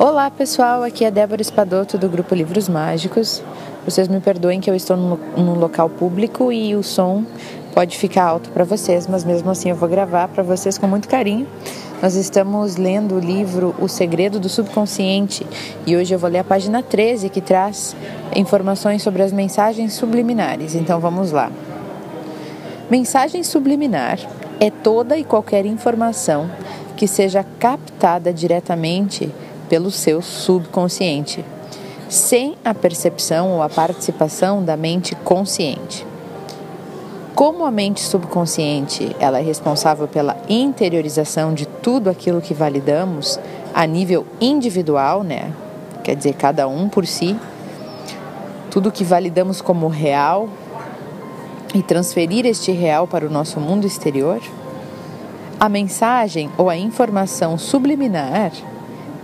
Olá 0.00 0.30
pessoal, 0.30 0.84
aqui 0.84 1.04
é 1.04 1.10
Débora 1.10 1.42
Espadoto 1.42 1.98
do 1.98 2.08
Grupo 2.08 2.32
Livros 2.32 2.68
Mágicos. 2.68 3.42
Vocês 3.84 4.06
me 4.06 4.20
perdoem 4.20 4.60
que 4.60 4.70
eu 4.70 4.74
estou 4.76 4.96
num 4.96 5.54
local 5.54 5.90
público 5.90 6.52
e 6.52 6.76
o 6.76 6.84
som 6.84 7.24
pode 7.74 7.98
ficar 7.98 8.22
alto 8.22 8.48
para 8.50 8.62
vocês, 8.62 9.08
mas 9.08 9.24
mesmo 9.24 9.50
assim 9.50 9.70
eu 9.70 9.74
vou 9.74 9.88
gravar 9.88 10.28
para 10.28 10.44
vocês 10.44 10.78
com 10.78 10.86
muito 10.86 11.08
carinho. 11.08 11.48
Nós 12.00 12.14
estamos 12.14 12.76
lendo 12.76 13.16
o 13.16 13.18
livro 13.18 13.74
O 13.80 13.88
Segredo 13.88 14.38
do 14.38 14.48
Subconsciente 14.48 15.44
e 15.84 15.96
hoje 15.96 16.14
eu 16.14 16.18
vou 16.20 16.30
ler 16.30 16.38
a 16.38 16.44
página 16.44 16.80
13 16.80 17.28
que 17.28 17.40
traz 17.40 17.96
informações 18.36 19.02
sobre 19.02 19.24
as 19.24 19.32
mensagens 19.32 19.94
subliminares. 19.94 20.76
Então 20.76 21.00
vamos 21.00 21.32
lá. 21.32 21.50
Mensagem 22.88 23.42
subliminar 23.42 24.20
é 24.60 24.70
toda 24.70 25.18
e 25.18 25.24
qualquer 25.24 25.66
informação 25.66 26.48
que 26.96 27.08
seja 27.08 27.44
captada 27.58 28.32
diretamente 28.32 29.28
pelo 29.68 29.90
seu 29.90 30.22
subconsciente, 30.22 31.44
sem 32.08 32.56
a 32.64 32.72
percepção 32.72 33.52
ou 33.52 33.62
a 33.62 33.68
participação 33.68 34.64
da 34.64 34.76
mente 34.76 35.14
consciente. 35.14 36.06
Como 37.34 37.64
a 37.64 37.70
mente 37.70 38.00
subconsciente 38.00 39.14
ela 39.20 39.38
é 39.38 39.42
responsável 39.42 40.08
pela 40.08 40.36
interiorização 40.48 41.54
de 41.54 41.66
tudo 41.66 42.10
aquilo 42.10 42.40
que 42.40 42.52
validamos 42.52 43.38
a 43.72 43.86
nível 43.86 44.26
individual, 44.40 45.22
né? 45.22 45.52
Quer 46.02 46.16
dizer, 46.16 46.34
cada 46.34 46.66
um 46.66 46.88
por 46.88 47.06
si, 47.06 47.36
tudo 48.70 48.90
que 48.90 49.04
validamos 49.04 49.60
como 49.60 49.86
real 49.86 50.48
e 51.74 51.82
transferir 51.82 52.46
este 52.46 52.72
real 52.72 53.06
para 53.06 53.26
o 53.26 53.30
nosso 53.30 53.60
mundo 53.60 53.86
exterior, 53.86 54.40
a 55.60 55.68
mensagem 55.68 56.50
ou 56.56 56.68
a 56.68 56.76
informação 56.76 57.58
subliminar 57.58 58.52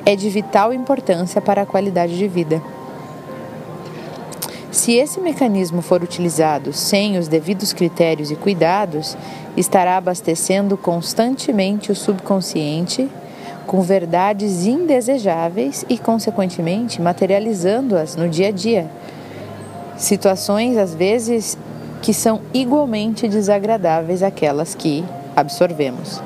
é 0.07 0.15
de 0.15 0.29
vital 0.29 0.73
importância 0.73 1.41
para 1.41 1.63
a 1.63 1.67
qualidade 1.67 2.17
de 2.17 2.29
vida. 2.29 2.63
Se 4.71 4.93
esse 4.93 5.21
mecanismo 5.21 5.81
for 5.81 6.03
utilizado 6.03 6.73
sem 6.73 7.17
os 7.17 7.29
devidos 7.29 7.73
critérios 7.73 8.31
e 8.31 8.37
cuidados, 8.37 9.17
estará 9.57 9.97
abastecendo 9.97 10.77
constantemente 10.77 11.93
o 11.93 11.95
subconsciente 11.95 13.09
com 13.67 13.81
verdades 13.81 14.67
indesejáveis 14.67 15.85
e, 15.89 15.97
consequentemente, 15.97 17.01
materializando-as 17.01 18.17
no 18.17 18.29
dia 18.29 18.49
a 18.49 18.51
dia. 18.51 18.91
Situações, 19.97 20.77
às 20.77 20.93
vezes, 20.93 21.57
que 22.03 22.13
são 22.13 22.41
igualmente 22.53 23.29
desagradáveis 23.29 24.23
àquelas 24.23 24.75
que 24.75 25.05
absorvemos. 25.35 26.21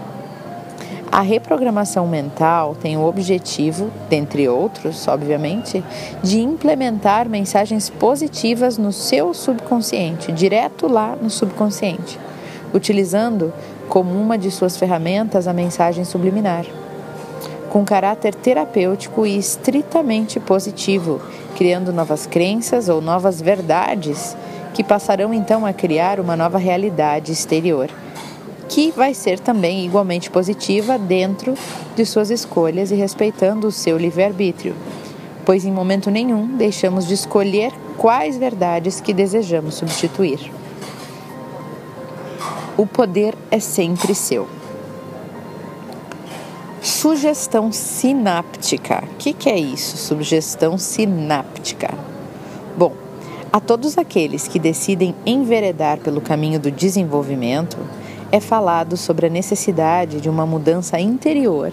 A 1.11 1.23
reprogramação 1.23 2.06
mental 2.06 2.77
tem 2.78 2.98
o 2.98 3.05
objetivo, 3.05 3.91
dentre 4.11 4.47
outros, 4.47 5.09
obviamente, 5.09 5.83
de 6.23 6.41
implementar 6.41 7.27
mensagens 7.28 7.89
positivas 7.89 8.77
no 8.77 8.92
seu 8.92 9.33
subconsciente, 9.33 10.31
direto 10.31 10.86
lá 10.86 11.17
no 11.17 11.31
subconsciente, 11.31 12.20
utilizando 12.75 13.55
como 13.89 14.20
uma 14.20 14.36
de 14.36 14.51
suas 14.51 14.77
ferramentas 14.77 15.48
a 15.48 15.53
mensagem 15.55 16.05
subliminar. 16.05 16.67
Com 17.70 17.86
caráter 17.86 18.34
terapêutico 18.34 19.25
e 19.27 19.39
estritamente 19.39 20.39
positivo, 20.39 21.23
criando 21.56 21.91
novas 21.91 22.27
crenças 22.27 22.91
ou 22.91 23.01
novas 23.01 23.41
verdades 23.41 24.36
que 24.75 24.84
passarão 24.84 25.33
então 25.33 25.64
a 25.64 25.73
criar 25.73 26.20
uma 26.20 26.36
nova 26.36 26.59
realidade 26.59 27.33
exterior 27.33 27.89
que 28.69 28.91
vai 28.92 29.14
ser 29.14 29.41
também 29.41 29.84
igualmente 29.84 30.30
positiva 30.30 30.98
dentro 30.98 31.55
de 31.97 32.05
suas 32.05 32.30
escolhas 32.30 32.91
e 32.91 32.94
respeitando 32.94 33.66
o 33.66 33.72
seu 33.72 33.97
livre-arbítrio, 33.97 34.74
pois 35.44 35.64
em 35.64 35.72
momento 35.72 36.11
nenhum 36.11 36.47
deixamos 36.56 37.06
de 37.06 37.14
escolher 37.14 37.72
quais 37.96 38.36
verdades 38.36 39.00
que 39.00 39.14
desejamos 39.14 39.74
substituir. 39.74 40.52
O 42.77 42.86
poder 42.86 43.34
é 43.51 43.58
sempre 43.58 44.14
seu. 44.14 44.46
Sugestão 46.80 47.73
sináptica. 47.73 49.02
O 49.12 49.17
que, 49.17 49.33
que 49.33 49.48
é 49.48 49.58
isso? 49.58 49.96
Sugestão 49.96 50.79
sináptica. 50.79 51.92
Bom, 52.77 52.92
a 53.52 53.58
todos 53.58 53.98
aqueles 53.98 54.46
que 54.46 54.58
decidem 54.58 55.14
enveredar 55.27 55.98
pelo 55.98 56.20
caminho 56.20 56.61
do 56.61 56.70
desenvolvimento, 56.70 57.79
é 58.30 58.40
falado 58.40 58.96
sobre 58.96 59.27
a 59.27 59.30
necessidade 59.30 60.20
de 60.20 60.28
uma 60.28 60.46
mudança 60.46 60.98
interior 61.00 61.72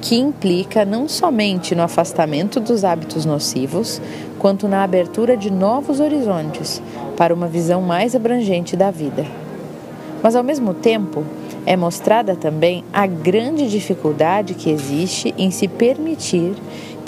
que 0.00 0.16
implica 0.16 0.84
não 0.84 1.08
somente 1.08 1.74
no 1.74 1.82
afastamento 1.82 2.60
dos 2.60 2.84
hábitos 2.84 3.24
nocivos, 3.24 4.00
quanto 4.38 4.68
na 4.68 4.84
abertura 4.84 5.36
de 5.36 5.50
novos 5.50 5.98
horizontes 5.98 6.80
para 7.16 7.34
uma 7.34 7.48
visão 7.48 7.82
mais 7.82 8.14
abrangente 8.14 8.76
da 8.76 8.90
vida. 8.90 9.26
Mas, 10.22 10.36
ao 10.36 10.44
mesmo 10.44 10.72
tempo, 10.72 11.24
é 11.66 11.76
mostrada 11.76 12.36
também 12.36 12.84
a 12.92 13.06
grande 13.06 13.68
dificuldade 13.68 14.54
que 14.54 14.70
existe 14.70 15.34
em 15.36 15.50
se 15.50 15.68
permitir 15.68 16.54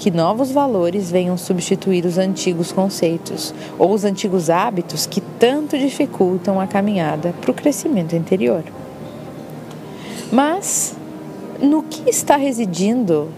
que 0.01 0.11
novos 0.11 0.51
valores 0.51 1.11
venham 1.11 1.37
substituir 1.37 2.07
os 2.07 2.17
antigos 2.17 2.73
conceitos 2.73 3.53
ou 3.79 3.93
os 3.93 4.03
antigos 4.03 4.49
hábitos 4.49 5.05
que 5.05 5.21
tanto 5.21 5.79
dificultam 5.79 6.59
a 6.59 6.67
caminhada 6.67 7.35
para 7.39 7.51
o 7.51 7.55
crescimento 7.55 8.17
interior. 8.17 8.65
Mas 10.33 10.97
no 11.61 11.83
que 11.83 12.09
está 12.09 12.37
residindo 12.37 13.29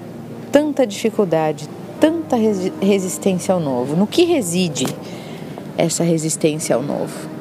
tanta 0.53 0.87
dificuldade, 0.87 1.69
tanta 1.99 2.37
resistência 2.81 3.53
ao 3.53 3.59
novo? 3.59 3.97
No 3.97 4.06
que 4.06 4.23
reside 4.23 4.87
essa 5.77 6.05
resistência 6.05 6.77
ao 6.77 6.83
novo? 6.83 7.31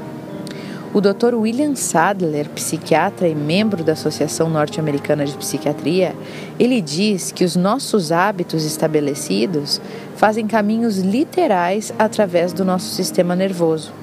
O 0.93 0.99
Dr. 0.99 1.35
William 1.35 1.73
Sadler, 1.73 2.49
psiquiatra 2.49 3.25
e 3.25 3.33
membro 3.33 3.81
da 3.81 3.93
Associação 3.93 4.49
Norte-Americana 4.49 5.23
de 5.23 5.37
Psiquiatria, 5.37 6.13
ele 6.59 6.81
diz 6.81 7.31
que 7.31 7.45
os 7.45 7.55
nossos 7.55 8.11
hábitos 8.11 8.65
estabelecidos 8.65 9.79
fazem 10.17 10.45
caminhos 10.45 10.97
literais 10.97 11.93
através 11.97 12.51
do 12.51 12.65
nosso 12.65 12.93
sistema 12.93 13.37
nervoso 13.37 13.93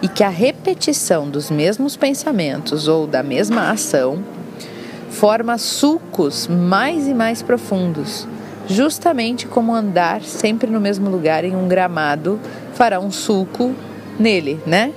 e 0.00 0.06
que 0.06 0.22
a 0.22 0.28
repetição 0.28 1.28
dos 1.28 1.50
mesmos 1.50 1.96
pensamentos 1.96 2.86
ou 2.86 3.08
da 3.08 3.24
mesma 3.24 3.68
ação 3.68 4.22
forma 5.10 5.58
sulcos 5.58 6.46
mais 6.46 7.08
e 7.08 7.12
mais 7.12 7.42
profundos, 7.42 8.28
justamente 8.68 9.48
como 9.48 9.74
andar 9.74 10.22
sempre 10.22 10.70
no 10.70 10.80
mesmo 10.80 11.10
lugar 11.10 11.44
em 11.44 11.56
um 11.56 11.66
gramado 11.66 12.38
fará 12.72 13.00
um 13.00 13.10
sulco 13.10 13.74
nele, 14.16 14.60
né? 14.64 14.92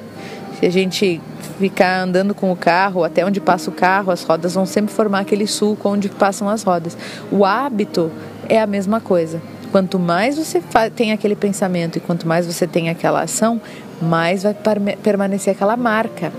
Se 0.64 0.68
a 0.68 0.72
gente 0.72 1.20
ficar 1.60 2.00
andando 2.00 2.34
com 2.34 2.50
o 2.50 2.56
carro, 2.56 3.04
até 3.04 3.26
onde 3.26 3.42
passa 3.42 3.70
o 3.70 3.74
carro, 3.74 4.14
as 4.14 4.24
rodas 4.24 4.54
vão 4.54 4.66
sempre 4.66 4.94
formar 4.94 5.20
aquele 5.20 5.46
sulco 5.46 5.90
onde 5.90 6.08
passam 6.08 6.48
as 6.48 6.64
rodas. 6.64 6.98
O 7.30 7.44
hábito 7.44 8.10
é 8.48 8.62
a 8.62 8.66
mesma 8.66 9.02
coisa. 9.02 9.42
Quanto 9.74 10.00
mais 10.00 10.38
você 10.38 10.64
tem 10.96 11.12
aquele 11.12 11.36
pensamento 11.36 11.98
e 11.98 12.00
quanto 12.00 12.26
mais 12.26 12.46
você 12.46 12.66
tem 12.66 12.90
aquela 12.90 13.24
ação, 13.24 13.60
mais 14.02 14.44
vai 14.44 14.56
permanecer 15.04 15.54
aquela 15.54 15.76
marca 15.76 16.32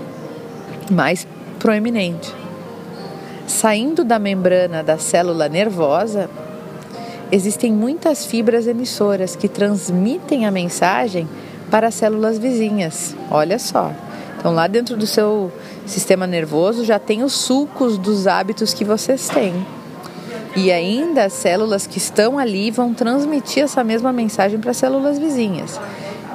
mais 0.89 1.27
proeminente. 1.59 2.33
Saindo 3.45 4.03
da 4.03 4.17
membrana 4.17 4.81
da 4.81 4.97
célula 4.97 5.47
nervosa, 5.47 6.31
existem 7.31 7.71
muitas 7.71 8.25
fibras 8.25 8.65
emissoras 8.65 9.35
que 9.35 9.47
transmitem 9.47 10.47
a 10.47 10.51
mensagem 10.51 11.29
para 11.69 11.89
as 11.89 11.93
células 11.93 12.39
vizinhas. 12.39 13.15
Olha 13.29 13.59
só. 13.59 13.93
Então, 14.45 14.53
lá 14.53 14.67
dentro 14.67 14.95
do 14.95 15.07
seu 15.07 15.51
sistema 15.87 16.27
nervoso 16.27 16.85
já 16.85 16.99
tem 16.99 17.23
os 17.23 17.33
sulcos 17.33 17.97
dos 17.97 18.27
hábitos 18.27 18.75
que 18.75 18.85
vocês 18.85 19.27
têm. 19.27 19.65
E 20.55 20.71
ainda 20.71 21.25
as 21.25 21.33
células 21.33 21.87
que 21.87 21.97
estão 21.97 22.37
ali 22.37 22.69
vão 22.69 22.93
transmitir 22.93 23.63
essa 23.63 23.83
mesma 23.83 24.13
mensagem 24.13 24.59
para 24.59 24.69
as 24.69 24.77
células 24.77 25.17
vizinhas. 25.17 25.81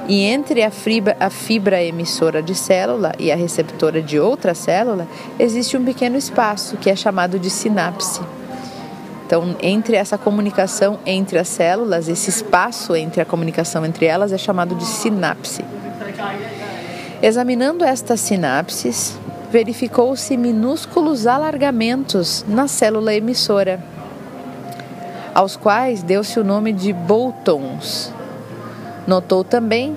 E 0.09 0.25
entre 0.25 0.65
a 0.65 0.73
fibra, 0.73 1.17
a 1.21 1.31
fibra 1.31 1.81
emissora 1.85 2.43
de 2.43 2.53
célula 2.53 3.13
e 3.17 3.31
a 3.31 3.37
receptora 3.37 4.03
de 4.03 4.19
outra 4.19 4.55
célula, 4.55 5.07
existe 5.39 5.77
um 5.77 5.85
pequeno 5.85 6.17
espaço 6.17 6.77
que 6.79 6.91
é 6.91 6.97
chamado 6.97 7.39
de 7.39 7.49
sinapse. 7.49 8.21
Então, 9.25 9.55
entre 9.63 9.95
essa 9.95 10.19
comunicação 10.19 10.99
entre 11.07 11.39
as 11.39 11.47
células, 11.47 12.09
esse 12.09 12.29
espaço 12.29 12.97
entre 12.97 13.21
a 13.21 13.25
comunicação 13.25 13.87
entre 13.87 14.07
elas 14.07 14.33
é 14.33 14.39
chamado 14.39 14.75
de 14.75 14.85
sinapse. 14.85 15.65
Examinando 17.23 17.85
estas 17.85 18.19
sinapses, 18.21 19.19
verificou-se 19.53 20.35
minúsculos 20.39 21.27
alargamentos 21.27 22.47
na 22.49 22.67
célula 22.67 23.13
emissora, 23.13 23.79
aos 25.35 25.55
quais 25.55 26.03
deu-se 26.03 26.41
o 26.41 26.45
nome 26.45 26.73
de 26.73 26.95
boltons. 26.95 28.11
Notou 29.07 29.45
também 29.45 29.95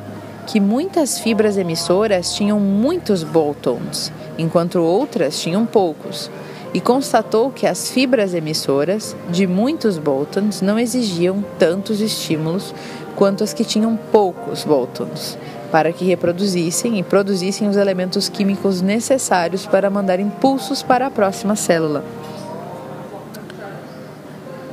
que 0.48 0.60
muitas 0.60 1.18
fibras 1.18 1.58
emissoras 1.58 2.34
tinham 2.34 2.60
muitos 2.60 3.24
boltons, 3.24 4.12
enquanto 4.38 4.80
outras 4.82 5.40
tinham 5.40 5.66
poucos. 5.66 6.30
e 6.74 6.82
constatou 6.82 7.52
que 7.52 7.68
as 7.68 7.92
fibras 7.92 8.34
emissoras 8.34 9.16
de 9.30 9.46
muitos 9.46 10.00
Boltons 10.00 10.60
não 10.62 10.80
exigiam 10.80 11.46
tantos 11.60 12.02
estímulos 12.02 12.74
quanto 13.16 13.44
as 13.44 13.54
que 13.54 13.64
tinham 13.64 13.96
poucos 14.12 14.64
Boltons, 14.64 15.38
para 15.74 15.92
que 15.92 16.06
reproduzissem 16.06 17.00
e 17.00 17.04
produzissem 17.04 17.68
os 17.68 17.76
elementos 17.76 18.30
químicos 18.30 18.80
necessários 18.80 19.66
para 19.66 19.90
mandar 19.90 20.20
impulsos 20.20 20.84
para 20.84 21.08
a 21.08 21.10
próxima 21.10 21.56
célula. 21.56 22.06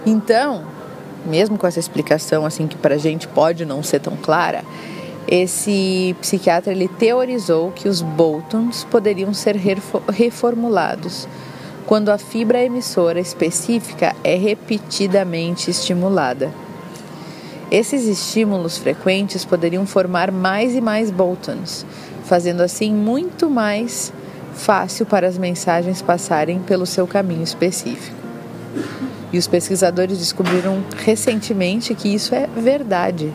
Então, 0.04 0.62
mesmo 1.24 1.56
com 1.56 1.66
essa 1.66 1.80
explicação 1.80 2.44
assim 2.44 2.66
que 2.66 2.76
para 2.76 2.96
a 2.96 2.98
gente 2.98 3.26
pode 3.26 3.64
não 3.64 3.82
ser 3.82 4.00
tão 4.00 4.14
clara, 4.14 4.62
esse 5.26 6.14
psiquiatra 6.20 6.70
ele 6.70 6.86
teorizou 6.86 7.70
que 7.70 7.88
os 7.88 8.02
Boltons 8.02 8.84
poderiam 8.84 9.32
ser 9.32 9.56
reformulados 9.56 11.26
quando 11.86 12.10
a 12.10 12.18
fibra 12.18 12.62
emissora 12.62 13.18
específica 13.18 14.14
é 14.22 14.34
repetidamente 14.34 15.70
estimulada. 15.70 16.52
Esses 17.70 18.04
estímulos 18.06 18.78
frequentes 18.78 19.44
poderiam 19.44 19.86
formar 19.86 20.32
mais 20.32 20.74
e 20.74 20.80
mais 20.80 21.08
Boltons, 21.08 21.86
fazendo 22.24 22.62
assim 22.62 22.92
muito 22.92 23.48
mais 23.48 24.12
fácil 24.54 25.06
para 25.06 25.28
as 25.28 25.38
mensagens 25.38 26.02
passarem 26.02 26.58
pelo 26.58 26.84
seu 26.84 27.06
caminho 27.06 27.44
específico. 27.44 28.16
E 29.32 29.38
os 29.38 29.46
pesquisadores 29.46 30.18
descobriram 30.18 30.82
recentemente 30.96 31.94
que 31.94 32.12
isso 32.12 32.34
é 32.34 32.48
verdade. 32.56 33.32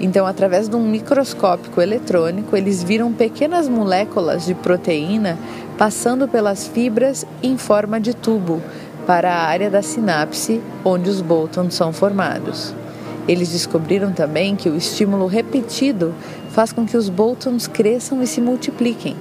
Então, 0.00 0.26
através 0.26 0.66
de 0.66 0.74
um 0.74 0.88
microscópio 0.88 1.82
eletrônico, 1.82 2.56
eles 2.56 2.82
viram 2.82 3.12
pequenas 3.12 3.68
moléculas 3.68 4.46
de 4.46 4.54
proteína 4.54 5.38
passando 5.76 6.26
pelas 6.26 6.66
fibras 6.66 7.26
em 7.42 7.58
forma 7.58 8.00
de 8.00 8.14
tubo 8.14 8.62
para 9.06 9.30
a 9.30 9.44
área 9.44 9.68
da 9.68 9.82
sinapse 9.82 10.62
onde 10.82 11.10
os 11.10 11.20
Boltons 11.20 11.74
são 11.74 11.92
formados. 11.92 12.79
Eles 13.28 13.50
descobriram 13.50 14.12
também 14.12 14.56
que 14.56 14.68
o 14.68 14.76
estímulo 14.76 15.26
repetido 15.26 16.14
faz 16.50 16.72
com 16.72 16.86
que 16.86 16.96
os 16.96 17.08
Boltons 17.08 17.66
cresçam 17.66 18.22
e 18.22 18.26
se 18.26 18.40
multipliquem. 18.40 19.16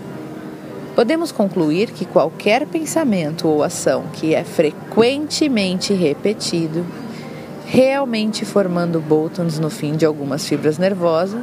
Podemos 0.95 1.31
concluir 1.31 1.91
que 1.91 2.05
qualquer 2.05 2.65
pensamento 2.65 3.47
ou 3.47 3.63
ação 3.63 4.03
que 4.13 4.33
é 4.33 4.43
frequentemente 4.43 5.93
repetido, 5.93 6.85
realmente 7.65 8.43
formando 8.43 8.99
Boltons 8.99 9.59
no 9.59 9.69
fim 9.69 9.95
de 9.95 10.05
algumas 10.05 10.47
fibras 10.47 10.77
nervosas, 10.77 11.41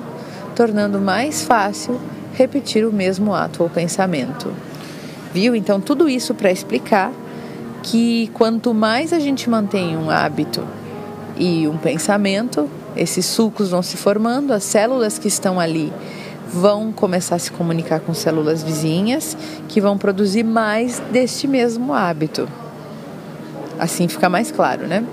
tornando 0.55 1.00
mais 1.00 1.44
fácil 1.44 2.00
repetir 2.35 2.87
o 2.87 2.93
mesmo 2.93 3.35
ato 3.35 3.62
ou 3.62 3.70
pensamento. 3.70 4.52
Viu? 5.32 5.55
Então, 5.55 5.81
tudo 5.81 6.09
isso 6.09 6.35
para 6.35 6.50
explicar 6.50 7.12
que 7.82 8.29
quanto 8.35 8.75
mais 8.75 9.12
a 9.12 9.19
gente 9.19 9.49
mantém 9.49 9.97
um 9.97 10.11
hábito 10.11 10.67
e 11.38 11.69
um 11.69 11.77
pensamento, 11.77 12.69
esses 12.97 13.27
sulcos 13.27 13.71
vão 13.71 13.83
se 13.83 13.97
formando, 13.97 14.53
as 14.53 14.65
células 14.65 15.19
que 15.19 15.29
estão 15.29 15.61
ali 15.61 15.93
vão 16.49 16.93
começar 16.93 17.37
a 17.37 17.38
se 17.38 17.50
comunicar 17.50 18.00
com 18.00 18.15
células 18.15 18.62
vizinhas 18.62 19.37
que 19.69 19.81
vão 19.81 19.99
produzir 19.99 20.44
mais 20.44 21.00
deste 21.11 21.47
mesmo 21.47 21.93
hábito. 21.93 22.49
Assim 23.79 24.09
fica 24.09 24.29
mais 24.29 24.50
claro, 24.50 24.87
né? 24.87 25.05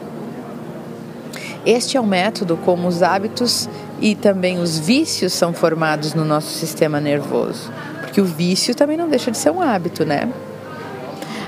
Este 1.66 1.98
é 1.98 2.02
o 2.02 2.06
método 2.06 2.58
como 2.58 2.88
os 2.88 3.02
hábitos 3.02 3.70
e 4.02 4.16
também 4.16 4.60
os 4.60 4.78
vícios 4.78 5.34
são 5.34 5.54
formados 5.54 6.14
no 6.14 6.25
nosso 6.25 6.50
sistema 6.50 7.00
nervoso, 7.00 7.72
porque 8.02 8.20
o 8.20 8.25
vício 8.25 8.75
também 8.75 8.98
não 8.98 9.08
deixa 9.08 9.31
de 9.31 9.38
ser 9.38 9.50
um 9.50 9.62
hábito, 9.62 10.06
né? 10.06 10.30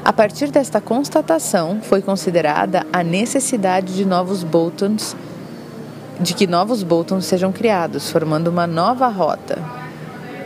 A 0.06 0.14
partir 0.14 0.52
desta 0.52 0.80
constatação, 0.80 1.80
foi 1.82 2.00
considerada 2.00 2.86
a 2.94 3.04
necessidade 3.04 3.96
de 3.96 4.06
novos 4.06 4.44
Boltons, 4.44 5.16
de 6.22 6.36
que 6.36 6.46
novos 6.46 6.84
Boltons 6.84 7.26
sejam 7.26 7.52
criados, 7.52 8.12
formando 8.12 8.50
uma 8.50 8.68
nova 8.68 9.08
rota, 9.08 9.58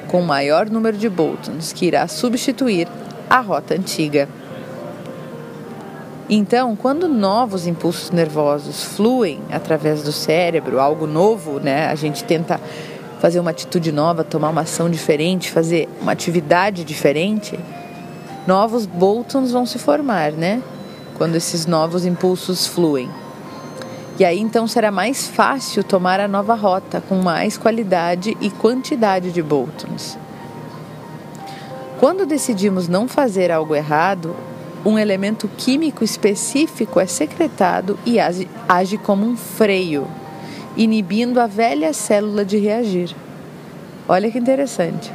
com 0.07 0.21
maior 0.21 0.69
número 0.69 0.95
de 0.97 1.09
Boltons, 1.09 1.73
que 1.73 1.87
irá 1.87 2.07
substituir 2.07 2.87
a 3.29 3.41
rota 3.41 3.73
antiga. 3.73 4.29
Então, 6.29 6.73
quando 6.73 7.09
novos 7.09 7.67
impulsos 7.67 8.11
nervosos 8.11 8.85
fluem 8.85 9.41
através 9.51 10.01
do 10.03 10.13
cérebro, 10.13 10.79
algo 10.79 11.05
novo, 11.05 11.59
né? 11.59 11.87
A 11.87 11.95
gente 11.95 12.23
tenta 12.23 12.61
fazer 13.19 13.41
uma 13.41 13.51
atitude 13.51 13.91
nova, 13.91 14.23
tomar 14.23 14.51
uma 14.51 14.61
ação 14.61 14.89
diferente, 14.89 15.51
fazer 15.51 15.89
uma 16.01 16.13
atividade 16.13 16.85
diferente 16.85 17.59
novos 18.49 18.87
Boltons 18.87 19.51
vão 19.51 19.63
se 19.63 19.77
formar, 19.77 20.31
né? 20.31 20.63
Quando 21.19 21.35
esses 21.35 21.67
novos 21.67 22.03
impulsos 22.03 22.65
fluem. 22.65 23.07
E 24.17 24.25
aí 24.25 24.39
então 24.39 24.65
será 24.67 24.89
mais 24.89 25.27
fácil 25.27 25.83
tomar 25.83 26.19
a 26.19 26.27
nova 26.27 26.55
rota 26.55 26.99
com 26.99 27.17
mais 27.17 27.59
qualidade 27.59 28.35
e 28.41 28.49
quantidade 28.49 29.31
de 29.31 29.43
Boltons. 29.43 30.17
Quando 31.99 32.25
decidimos 32.25 32.87
não 32.87 33.07
fazer 33.07 33.51
algo 33.51 33.75
errado, 33.75 34.35
um 34.83 34.97
elemento 34.97 35.47
químico 35.55 36.03
específico 36.03 36.99
é 36.99 37.05
secretado 37.05 37.99
e 38.03 38.19
age, 38.19 38.49
age 38.67 38.97
como 38.97 39.27
um 39.27 39.37
freio, 39.37 40.07
inibindo 40.75 41.39
a 41.39 41.45
velha 41.45 41.93
célula 41.93 42.43
de 42.43 42.57
reagir. 42.57 43.15
Olha 44.07 44.31
que 44.31 44.39
interessante. 44.39 45.13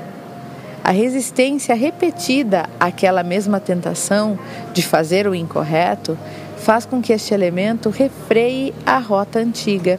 A 0.84 0.90
resistência 0.90 1.74
repetida 1.74 2.68
àquela 2.78 3.22
mesma 3.22 3.58
tentação 3.58 4.38
de 4.74 4.82
fazer 4.82 5.26
o 5.26 5.34
incorreto 5.34 6.18
faz 6.58 6.84
com 6.84 7.00
que 7.00 7.10
este 7.10 7.32
elemento 7.32 7.88
refreie 7.88 8.74
a 8.84 8.98
rota 8.98 9.38
antiga, 9.38 9.98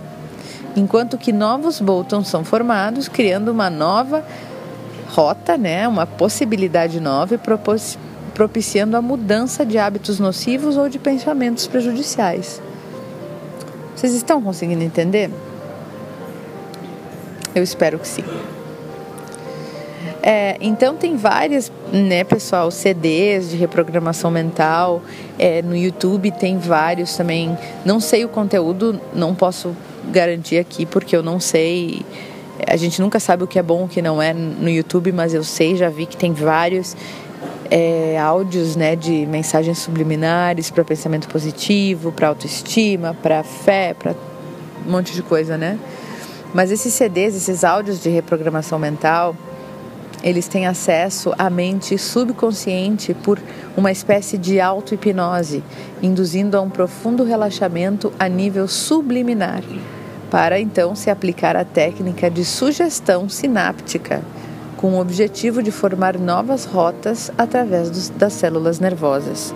enquanto 0.76 1.18
que 1.18 1.34
novos 1.34 1.82
Boltons 1.82 2.28
são 2.28 2.44
formados, 2.44 3.08
criando 3.08 3.50
uma 3.50 3.68
nova 3.68 4.24
rota, 5.10 5.58
né, 5.58 5.88
uma 5.88 6.06
possibilidade 6.06 7.00
nova 7.00 7.34
e 7.34 7.40
propiciando 8.36 8.96
a 8.96 9.02
mudança 9.02 9.66
de 9.66 9.80
hábitos 9.80 10.20
nocivos 10.20 10.78
ou 10.78 10.88
de 10.88 11.00
pensamentos 11.00 11.66
prejudiciais. 11.66 12.62
Vocês 13.96 14.14
estão 14.14 14.40
conseguindo 14.40 14.84
entender? 14.84 15.32
Eu 17.56 17.64
espero 17.64 17.98
que 17.98 18.08
sim. 18.08 18.24
É, 20.22 20.58
então 20.60 20.96
tem 20.96 21.16
várias, 21.16 21.72
né, 21.92 22.24
pessoal, 22.24 22.72
CDs 22.72 23.50
de 23.52 23.58
reprogramação 23.58 24.32
mental. 24.32 25.02
É, 25.38 25.62
no 25.62 25.76
YouTube 25.76 26.32
tem 26.32 26.58
vários 26.58 27.16
também. 27.16 27.58
Não 27.86 28.00
sei 28.00 28.26
o 28.26 28.30
conteúdo, 28.30 29.00
não 29.14 29.36
posso 29.36 29.76
garantir 30.12 30.58
aqui 30.58 30.86
porque 30.86 31.16
eu 31.16 31.24
não 31.24 31.40
sei. 31.40 32.02
A 32.68 32.76
gente 32.76 33.02
nunca 33.02 33.20
sabe 33.20 33.44
o 33.44 33.48
que 33.48 33.60
é 33.60 33.64
bom 33.64 33.84
o 33.84 33.88
que 33.88 34.02
não 34.02 34.22
é 34.22 34.34
no 34.34 34.70
YouTube, 34.70 35.12
mas 35.12 35.34
eu 35.34 35.44
sei, 35.44 35.76
já 35.76 35.90
vi 35.90 36.06
que 36.06 36.16
tem 36.16 36.34
vários 36.34 36.96
é, 37.70 38.18
áudios 38.20 38.76
né, 38.76 38.96
de 38.96 39.26
mensagens 39.26 39.80
subliminares 39.80 40.70
para 40.70 40.84
pensamento 40.84 41.28
positivo, 41.28 42.12
para 42.12 42.30
autoestima, 42.30 43.14
para 43.14 43.44
fé, 43.44 43.94
para 43.94 44.16
um 44.88 44.92
monte 44.92 45.14
de 45.14 45.22
coisa, 45.22 45.58
né? 45.58 45.78
Mas 46.54 46.72
esses 46.72 46.94
CDs, 46.94 47.36
esses 47.36 47.64
áudios 47.64 48.02
de 48.02 48.10
reprogramação 48.10 48.80
mental, 48.80 49.36
eles 50.26 50.48
têm 50.48 50.66
acesso 50.66 51.32
à 51.38 51.52
mente 51.52 52.00
subconsciente 52.00 53.14
por 53.14 53.40
uma 53.78 53.92
espécie 53.92 54.40
de 54.40 54.60
auto-hipnose, 54.60 55.64
induzindo 56.02 56.58
a 56.58 56.62
um 56.62 56.70
profundo 56.70 57.24
relaxamento 57.24 58.12
a 58.18 58.28
nível 58.28 58.68
subliminar, 58.68 59.62
para 60.32 60.60
então 60.60 60.96
se 60.96 61.12
aplicar 61.12 61.56
a 61.56 61.64
técnica 61.64 62.28
de 62.28 62.44
sugestão 62.44 63.30
sináptica, 63.30 64.24
com 64.78 64.96
o 64.96 65.00
objetivo 65.00 65.62
de 65.62 65.70
formar 65.70 66.18
novas 66.18 66.66
rotas 66.66 67.32
através 67.38 67.92
dos, 67.92 68.10
das 68.10 68.34
células 68.34 68.80
nervosas. 68.80 69.54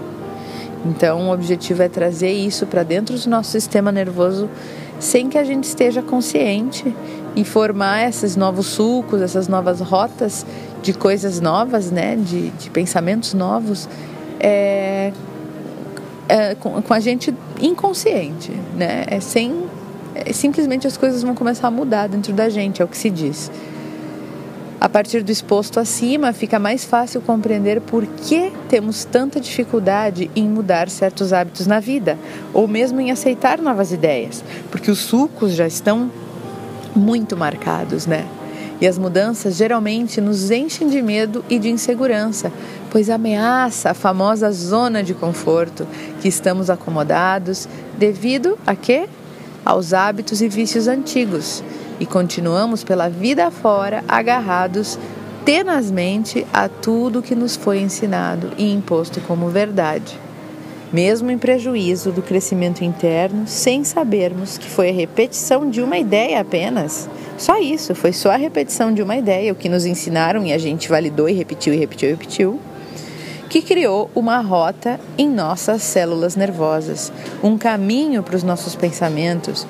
Então, 0.86 1.30
o 1.30 1.34
objetivo 1.34 1.82
é 1.82 1.90
trazer 1.90 2.32
isso 2.32 2.68
para 2.68 2.84
dentro 2.84 3.18
do 3.18 3.30
nosso 3.30 3.50
sistema 3.52 3.92
nervoso 3.92 4.48
sem 5.00 5.30
que 5.30 5.38
a 5.38 5.44
gente 5.44 5.64
esteja 5.64 6.02
consciente. 6.02 6.94
E 7.36 7.46
formar 7.46 8.10
esses 8.10 8.36
novos 8.36 8.66
sulcos, 8.66 9.22
essas 9.22 9.48
novas 9.48 9.80
rotas 9.80 10.46
de 10.82 10.94
coisas 10.94 11.40
novas, 11.40 11.92
né, 11.92 12.16
de, 12.16 12.50
de 12.50 12.70
pensamentos 12.70 13.34
novos, 13.34 13.88
é, 14.40 15.14
é, 16.28 16.56
com, 16.56 16.82
com, 16.82 16.94
a 16.94 17.00
gente 17.00 17.34
inconsciente, 17.62 18.52
né, 18.76 19.06
é 19.08 19.20
sem, 19.20 19.64
é, 20.16 20.34
simplesmente 20.34 20.88
as 20.88 20.98
coisas 20.98 21.22
vão 21.22 21.36
começar 21.36 21.68
a 21.68 21.72
mudar 21.72 22.08
dentro 22.08 22.34
da 22.34 22.50
gente, 22.50 22.82
é 22.82 22.86
o 22.86 22.88
que 22.88 22.98
se 22.98 23.10
diz. 23.10 23.52
A 24.82 24.88
partir 24.88 25.24
do 25.24 25.32
exposto 25.32 25.78
acima, 25.78 26.32
fica 26.32 26.58
mais 26.58 26.86
fácil 26.86 27.20
compreender 27.20 27.82
por 27.82 28.06
que 28.06 28.50
temos 28.70 29.04
tanta 29.04 29.38
dificuldade 29.38 30.32
em 30.34 30.48
mudar 30.48 30.90
certos 30.90 31.34
hábitos 31.34 31.68
na 31.68 31.82
vida, 31.82 32.18
ou 32.54 32.66
mesmo 32.66 33.02
em 33.02 33.12
aceitar 33.12 33.60
novas 33.60 33.92
ideias, 33.92 34.42
porque 34.72 34.90
os 34.90 35.00
sulcos 35.00 35.52
já 35.52 35.68
estão 35.68 36.10
muito 36.96 37.36
marcados, 37.36 38.06
né? 38.06 38.26
E 38.80 38.88
as 38.88 38.98
mudanças 38.98 39.58
geralmente 39.58 40.22
nos 40.22 40.50
enchem 40.50 40.88
de 40.88 41.02
medo 41.02 41.44
e 41.50 41.60
de 41.60 41.70
insegurança, 41.70 42.50
pois 42.90 43.10
ameaça 43.10 43.92
a 43.92 43.94
famosa 43.94 44.50
zona 44.50 45.04
de 45.04 45.14
conforto 45.14 45.86
que 46.22 46.30
estamos 46.30 46.70
acomodados 46.70 47.68
devido 47.98 48.58
a 48.66 48.74
quê? 48.78 49.10
Aos 49.66 49.94
hábitos 49.94 50.42
e 50.42 50.48
vícios 50.48 50.88
antigos 50.88 51.62
e 52.00 52.06
continuamos 52.06 52.84
pela 52.84 53.10
vida 53.10 53.52
fora 53.52 54.04
agarrados 54.08 54.98
tenazmente 55.44 56.46
a 56.54 56.70
tudo 56.70 57.22
que 57.22 57.36
nos 57.36 57.56
foi 57.56 57.80
ensinado 57.80 58.52
e 58.58 58.72
imposto 58.72 59.20
como 59.22 59.50
verdade, 59.50 60.20
mesmo 60.94 61.32
em 61.32 61.38
prejuízo 61.38 62.12
do 62.12 62.22
crescimento 62.22 62.84
interno, 62.84 63.48
sem 63.48 63.84
sabermos 63.84 64.58
que 64.58 64.70
foi 64.70 64.90
a 64.90 64.94
repetição 64.94 65.70
de 65.70 65.82
uma 65.82 65.98
ideia 65.98 66.40
apenas. 66.40 67.10
Só 67.38 67.58
isso, 67.58 67.96
foi 67.96 68.14
só 68.14 68.32
a 68.32 68.38
repetição 68.38 68.94
de 68.94 69.02
uma 69.02 69.18
ideia, 69.18 69.52
o 69.52 69.56
que 69.56 69.70
nos 69.70 69.86
ensinaram 69.86 70.46
e 70.46 70.54
a 70.54 70.58
gente 70.58 70.90
validou 70.90 71.28
e 71.28 71.34
repetiu 71.34 71.74
e 71.74 71.78
repetiu 71.78 72.10
e 72.10 72.12
repetiu 72.12 72.60
que 73.50 73.64
criou 73.64 74.12
uma 74.14 74.40
rota 74.42 75.00
em 75.18 75.28
nossas 75.28 75.82
células 75.82 76.36
nervosas, 76.36 77.12
um 77.42 77.58
caminho 77.58 78.22
para 78.22 78.36
os 78.36 78.44
nossos 78.44 78.76
pensamentos 78.76 79.66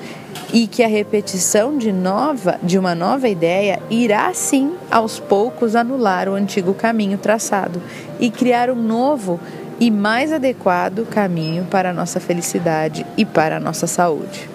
e 0.52 0.66
que 0.66 0.82
a 0.82 0.88
repetição 0.88 1.76
de 1.78 1.92
nova 1.92 2.58
de 2.62 2.78
uma 2.78 2.94
nova 2.94 3.28
ideia 3.28 3.80
irá 3.88 4.32
sim 4.34 4.74
aos 4.90 5.18
poucos 5.18 5.76
anular 5.76 6.28
o 6.28 6.34
antigo 6.34 6.74
caminho 6.74 7.18
traçado 7.18 7.80
e 8.18 8.30
criar 8.30 8.70
um 8.70 8.82
novo 8.82 9.38
e 9.78 9.90
mais 9.90 10.32
adequado 10.32 11.06
caminho 11.06 11.64
para 11.64 11.90
a 11.90 11.92
nossa 11.92 12.20
felicidade 12.20 13.06
e 13.16 13.24
para 13.24 13.56
a 13.56 13.60
nossa 13.60 13.86
saúde. 13.86 14.48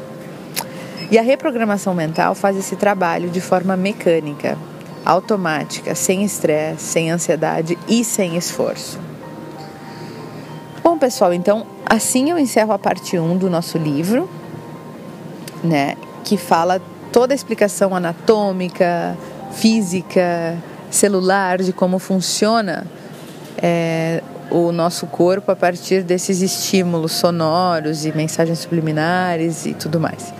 E 1.09 1.17
a 1.17 1.21
reprogramação 1.21 1.93
mental 1.93 2.35
faz 2.35 2.57
esse 2.57 2.75
trabalho 2.75 3.29
de 3.29 3.39
forma 3.39 3.77
mecânica, 3.77 4.57
automática, 5.05 5.95
sem 5.95 6.23
estresse, 6.23 6.83
sem 6.83 7.11
ansiedade 7.11 7.77
e 7.87 8.03
sem 8.03 8.37
esforço. 8.37 8.99
Bom, 10.83 10.97
pessoal, 10.97 11.33
então 11.33 11.65
assim 11.85 12.29
eu 12.29 12.37
encerro 12.37 12.73
a 12.73 12.79
parte 12.79 13.17
1 13.17 13.37
do 13.37 13.49
nosso 13.49 13.77
livro, 13.77 14.29
né, 15.65 15.95
que 16.23 16.37
fala 16.37 16.81
toda 17.11 17.33
a 17.33 17.35
explicação 17.35 17.95
anatômica, 17.95 19.17
física, 19.53 20.57
celular 20.89 21.59
de 21.59 21.73
como 21.73 21.99
funciona 21.99 22.85
é, 23.61 24.21
o 24.49 24.71
nosso 24.71 25.07
corpo 25.07 25.51
a 25.51 25.55
partir 25.55 26.03
desses 26.03 26.41
estímulos 26.41 27.13
sonoros 27.13 28.05
e 28.05 28.11
mensagens 28.11 28.59
subliminares 28.59 29.65
e 29.65 29.73
tudo 29.73 29.99
mais. 29.99 30.33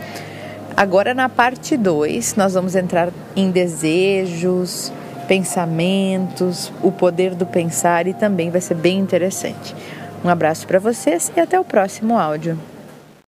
Agora, 0.77 1.13
na 1.13 1.29
parte 1.29 1.77
2, 1.77 2.35
nós 2.35 2.53
vamos 2.53 2.75
entrar 2.75 3.09
em 3.35 3.49
desejos, 3.49 4.91
pensamentos, 5.27 6.71
o 6.83 6.91
poder 6.91 7.33
do 7.33 7.45
pensar 7.45 8.07
e 8.07 8.13
também 8.13 8.49
vai 8.49 8.61
ser 8.61 8.75
bem 8.75 8.99
interessante. 8.99 9.73
Um 10.23 10.29
abraço 10.29 10.67
para 10.67 10.79
vocês 10.79 11.31
e 11.35 11.39
até 11.39 11.59
o 11.59 11.63
próximo 11.63 12.17
áudio. 12.17 12.59